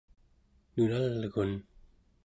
nunalgun 0.75 1.53